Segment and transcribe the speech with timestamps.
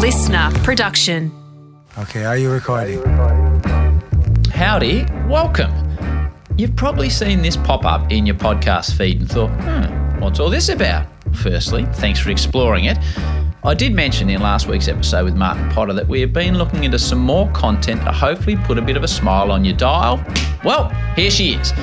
[0.00, 1.30] listener production.
[1.98, 3.02] Okay, are you recording?
[4.50, 5.70] Howdy, welcome.
[6.56, 10.48] You've probably seen this pop up in your podcast feed and thought, hmm, what's all
[10.48, 11.06] this about?
[11.34, 12.96] Firstly, thanks for exploring it.
[13.62, 16.84] I did mention in last week's episode with Martin Potter that we have been looking
[16.84, 20.24] into some more content to hopefully put a bit of a smile on your dial.
[20.64, 21.74] Well, here she is.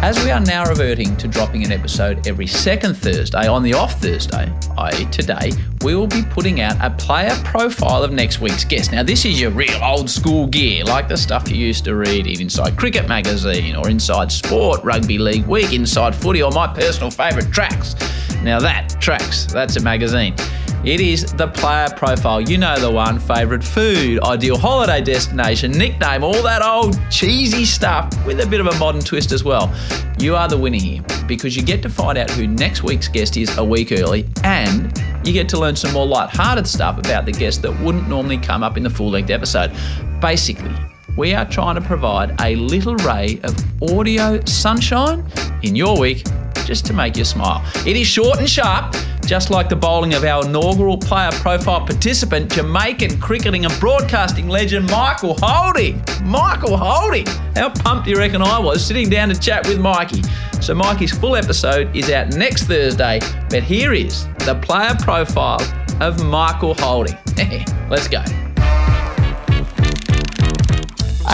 [0.00, 4.00] As we are now reverting to dropping an episode every second Thursday on the off
[4.00, 5.50] Thursday, i.e., today,
[5.82, 8.92] we will be putting out a player profile of next week's guest.
[8.92, 12.28] Now, this is your real old school gear, like the stuff you used to read
[12.28, 17.10] in Inside Cricket Magazine or Inside Sport, Rugby League Week, Inside Footy, or my personal
[17.10, 17.96] favourite tracks.
[18.42, 20.36] Now, that, tracks, that's a magazine.
[20.84, 22.40] It is the player profile.
[22.40, 28.14] You know the one favourite food, ideal holiday destination, nickname, all that old cheesy stuff
[28.24, 29.74] with a bit of a modern twist as well.
[30.20, 33.36] You are the winner here because you get to find out who next week's guest
[33.36, 37.32] is a week early and you get to learn some more light-hearted stuff about the
[37.32, 39.72] guest that wouldn't normally come up in the full-length episode.
[40.20, 40.72] Basically,
[41.16, 45.28] we are trying to provide a little ray of audio sunshine
[45.64, 46.24] in your week
[46.64, 47.64] just to make you smile.
[47.84, 48.94] It is short and sharp,
[49.28, 54.90] just like the bowling of our inaugural player profile participant, Jamaican cricketing and broadcasting legend
[54.90, 56.02] Michael Holding.
[56.24, 57.26] Michael Holding!
[57.54, 60.22] How pumped do you reckon I was sitting down to chat with Mikey?
[60.62, 65.60] So, Mikey's full episode is out next Thursday, but here is the player profile
[66.00, 67.18] of Michael Holding.
[67.90, 68.22] Let's go.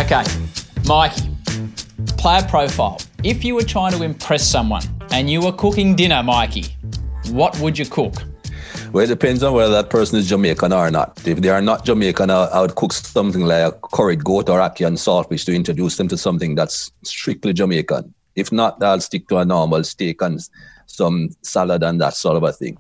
[0.01, 0.25] Okay,
[0.85, 1.31] Mikey,
[2.19, 3.01] player profile.
[3.23, 6.65] If you were trying to impress someone and you were cooking dinner, Mikey,
[7.31, 8.15] what would you cook?
[8.93, 11.27] Well, it depends on whether that person is Jamaican or not.
[11.27, 14.61] If they are not Jamaican, I, I would cook something like a curried goat or
[14.61, 18.15] ackee and saltfish to introduce them to something that's strictly Jamaican.
[18.37, 20.41] If not, I'll stick to a normal steak and
[20.87, 22.79] some salad and that sort of a thing.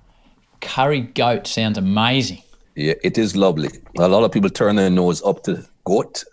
[0.60, 2.42] Curried goat sounds amazing.
[2.76, 3.70] Yeah, it is lovely.
[3.98, 6.24] A lot of people turn their nose up to goat,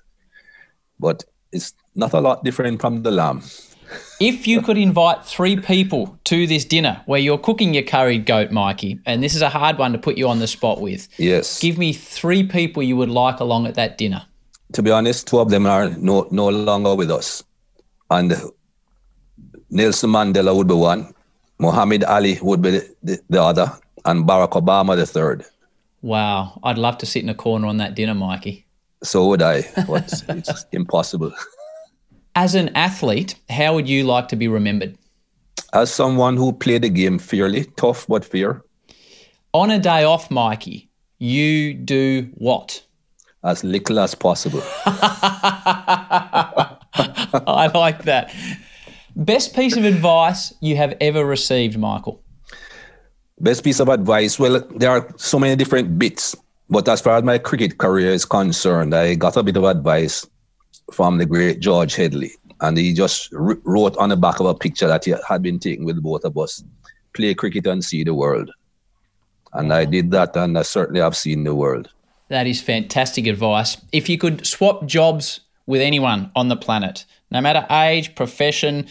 [1.00, 3.42] but it's not a lot different from the lamb.
[4.20, 8.52] If you could invite three people to this dinner where you're cooking your curried goat,
[8.52, 11.08] Mikey, and this is a hard one to put you on the spot with.
[11.18, 11.60] Yes.
[11.60, 14.24] Give me three people you would like along at that dinner.
[14.74, 17.44] To be honest, two of them are no no longer with us.
[18.10, 18.34] And
[19.70, 21.14] Nelson Mandela would be one,
[21.60, 22.72] Muhammad Ali would be
[23.04, 23.72] the, the other,
[24.06, 25.46] and Barack Obama the third.
[26.02, 26.60] Wow.
[26.64, 28.66] I'd love to sit in a corner on that dinner, Mikey.
[29.04, 31.32] So would I, but it's impossible.
[32.36, 34.98] As an athlete, how would you like to be remembered?
[35.74, 38.64] As someone who played the game fairly, tough but fair,
[39.54, 40.90] On a day off, Mikey,
[41.20, 42.84] you do what?
[43.44, 44.62] as little as possible.
[47.48, 48.32] I like that.
[49.16, 52.22] Best piece of advice you have ever received, Michael?
[53.40, 54.38] Best piece of advice.
[54.38, 56.36] Well, there are so many different bits,
[56.70, 60.28] but as far as my cricket career is concerned, I got a bit of advice
[60.94, 62.32] from the great George Headley,
[62.62, 65.86] and he just wrote on the back of a picture that he had been taken
[65.86, 66.64] with both of us:
[67.14, 68.52] "Play cricket and see the world."
[69.54, 71.90] And I did that, and I certainly have seen the world.
[72.30, 73.78] That is fantastic advice.
[73.92, 78.88] If you could swap jobs with anyone on the planet, no matter age, profession,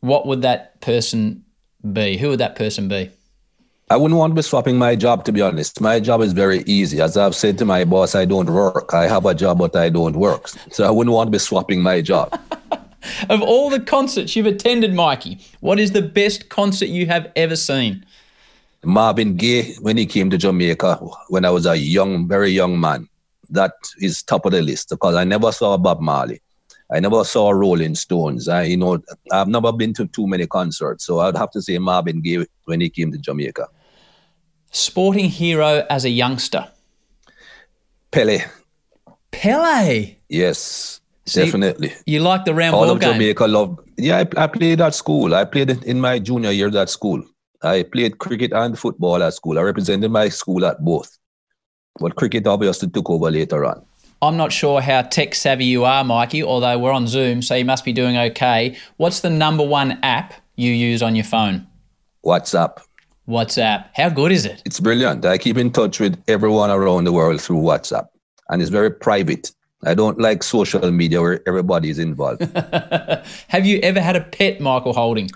[0.00, 1.44] what would that person
[1.92, 2.16] be?
[2.16, 3.10] Who would that person be?
[3.92, 5.78] I wouldn't want to be swapping my job, to be honest.
[5.78, 7.02] My job is very easy.
[7.02, 8.94] As I've said to my boss, I don't work.
[8.94, 10.48] I have a job, but I don't work.
[10.70, 12.32] So I wouldn't want to be swapping my job.
[13.28, 17.56] Of all the concerts you've attended, Mikey, what is the best concert you have ever
[17.56, 18.06] seen?
[18.84, 20.94] Marvin Gaye, when he came to Jamaica,
[21.28, 23.08] when I was a young, very young man,
[23.50, 26.40] that is top of the list because I never saw Bob Marley.
[26.92, 28.48] I never saw Rolling Stones.
[28.48, 29.02] I, you know,
[29.32, 32.80] I've never been to too many concerts, so I'd have to say Marvin Gaye when
[32.80, 33.68] he came to Jamaica.
[34.72, 36.66] Sporting hero as a youngster?
[38.10, 38.44] Pele,
[39.30, 40.16] Pele.
[40.28, 41.92] yes, See, definitely.
[42.06, 43.12] You like the round All ball of game?
[43.12, 43.78] Jamaica love.
[43.96, 45.34] Yeah, I, I played at school.
[45.34, 47.22] I played in my junior year at school.
[47.62, 49.58] I played cricket and football at school.
[49.58, 51.16] I represented my school at both.
[52.00, 53.84] But cricket obviously took over later on.
[54.22, 57.64] I'm not sure how tech savvy you are, Mikey, although we're on Zoom, so you
[57.64, 58.76] must be doing okay.
[58.96, 61.66] What's the number one app you use on your phone?
[62.24, 62.78] WhatsApp.
[63.28, 63.86] WhatsApp.
[63.94, 64.62] How good is it?
[64.64, 65.24] It's brilliant.
[65.24, 68.08] I keep in touch with everyone around the world through WhatsApp.
[68.48, 69.52] And it's very private.
[69.84, 72.42] I don't like social media where everybody is involved.
[73.48, 75.30] Have you ever had a pet, Michael Holding?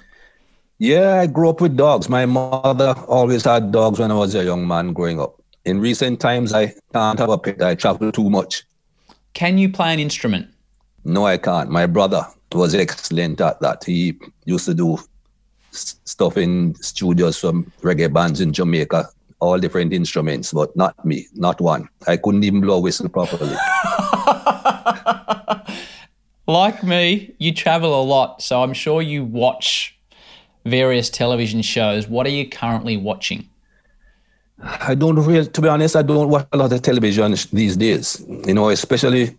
[0.79, 2.09] yeah, I grew up with dogs.
[2.09, 5.41] My mother always had dogs when I was a young man growing up.
[5.65, 7.63] In recent times, I can't have a pet.
[7.63, 8.63] I travel too much.
[9.33, 10.49] Can you play an instrument?
[11.05, 11.71] No, I can't.
[11.71, 13.85] My brother was excellent at that.
[13.85, 14.99] He used to do
[15.77, 19.09] s- stuff in studios from reggae bands in Jamaica
[19.41, 21.89] all different instruments, but not me, not one.
[22.07, 23.55] I couldn't even blow a whistle properly.
[26.47, 29.99] like me, you travel a lot, so I'm sure you watch
[30.65, 32.09] various television shows.
[32.09, 33.49] What are you currently watching?
[34.63, 38.25] I don't really, to be honest, I don't watch a lot of television these days.
[38.47, 39.37] You know, especially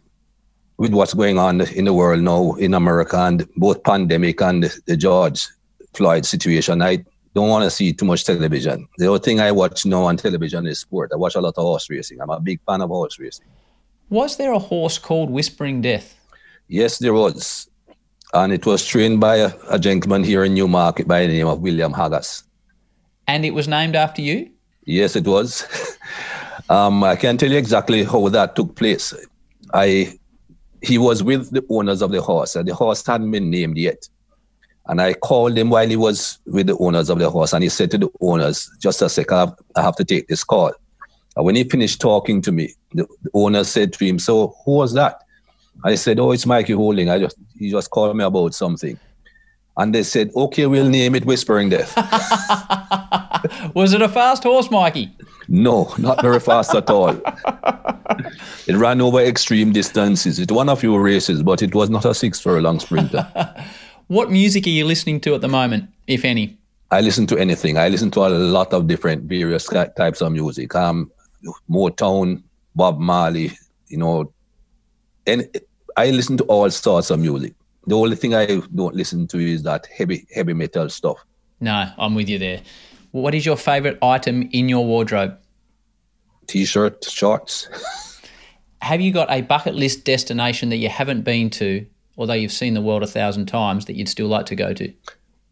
[0.78, 4.96] with what's going on in the world now in America and both pandemic and the
[4.96, 5.48] George
[5.98, 6.82] Floyd situation.
[6.82, 7.04] I
[7.34, 8.88] don't want to see too much television.
[8.98, 11.12] The only thing I watch now on television is sport.
[11.14, 12.22] I watch a lot of horse racing.
[12.22, 13.48] I'm a big fan of horse racing.
[14.10, 16.16] Was there a horse called Whispering Death?
[16.68, 17.70] Yes, there was.
[18.34, 21.62] And it was trained by a, a gentleman here in Newmarket by the name of
[21.62, 22.44] William Haggas.
[23.28, 24.50] And it was named after you?
[24.86, 25.66] Yes, it was.
[26.70, 29.14] um, I can't tell you exactly how that took place.
[29.74, 30.18] I
[30.82, 34.08] he was with the owners of the horse, and the horse hadn't been named yet.
[34.88, 37.70] And I called him while he was with the owners of the horse, and he
[37.70, 40.72] said to the owners, "Just a second, I have, I have to take this call."
[41.36, 44.72] And when he finished talking to me, the, the owner said to him, "So who
[44.72, 45.22] was that?"
[45.84, 47.10] I said, "Oh, it's Mikey Holding.
[47.10, 48.98] I just he just called me about something."
[49.76, 51.94] And they said, "Okay, we'll name it Whispering Death."
[53.74, 55.12] was it a fast horse, Mikey?
[55.50, 57.16] No, not very fast at all.
[58.68, 60.40] It ran over extreme distances.
[60.40, 63.28] It won a few races, but it was not a six furlong sprinter.
[64.08, 66.58] what music are you listening to at the moment, if any?
[66.92, 67.78] I listen to anything.
[67.78, 70.74] I listen to a lot of different various types of music.
[70.74, 71.12] Um,
[71.70, 72.44] Motown,
[72.76, 73.52] Bob Marley,
[73.88, 74.32] you know,
[75.26, 75.48] and
[75.98, 77.54] I listen to all sorts of music.
[77.86, 78.46] The only thing I
[78.76, 81.18] don't listen to is that heavy, heavy metal stuff.
[81.60, 82.62] No, I'm with you there.
[83.12, 85.38] What is your favorite item in your wardrobe?
[86.48, 87.68] T-shirt, shorts.
[88.82, 91.86] Have you got a bucket list destination that you haven't been to,
[92.18, 94.92] although you've seen the world a thousand times, that you'd still like to go to?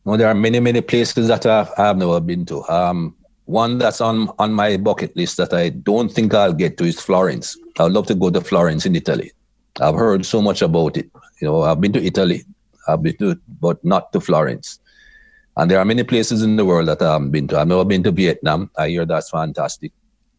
[0.04, 2.64] Well, there are many, many places that I've, I've never been to.
[2.70, 3.16] Um,
[3.46, 7.00] one that's on, on my bucket list that I don't think I'll get to is
[7.00, 7.58] Florence.
[7.80, 9.32] I'd love to go to Florence in Italy.
[9.80, 11.10] I've heard so much about it.
[11.42, 12.44] You know, I've been to Italy,
[12.88, 14.80] I've been to, but not to Florence.
[15.58, 17.60] And there are many places in the world that I haven't been to.
[17.60, 18.70] I've never been to Vietnam.
[18.78, 19.92] I hear that's fantastic.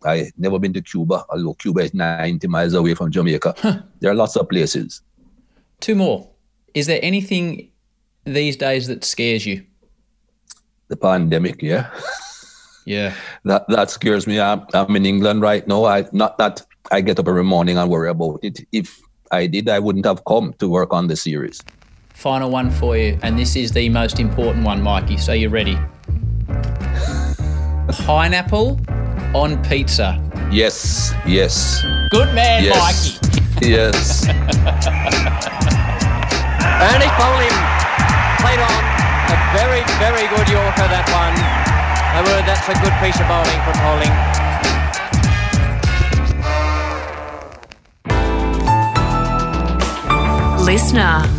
[0.05, 3.85] I never been to Cuba, although Cuba is 90 miles away from Jamaica.
[4.01, 5.03] there are lots of places.
[5.81, 6.29] Two more.
[6.75, 7.71] Is there anything
[8.25, 9.65] these days that scares you?
[10.89, 11.91] The pandemic, yeah.
[12.85, 13.15] Yeah.
[13.45, 14.39] that that scares me.
[14.41, 15.85] I'm, I'm in England right now.
[15.85, 16.63] I not that
[16.93, 18.61] I get up every morning and worry about it.
[18.73, 19.01] If
[19.33, 21.61] I did, I wouldn't have come to work on the series.
[22.11, 25.17] Final one for you, and this is the most important one, Mikey.
[25.17, 25.77] So you're ready.
[28.07, 28.81] Pineapple
[29.35, 30.23] on pizza.
[30.51, 31.83] Yes, yes.
[32.11, 33.21] Good man, yes.
[33.21, 33.69] Mikey.
[33.69, 35.53] yes.
[36.87, 37.51] Ernie Foley
[38.39, 38.83] played on
[39.27, 41.35] a very, very good Yorker that one.
[42.15, 44.15] I word that's a good piece of bowling for Holding.
[50.65, 51.36] Listener.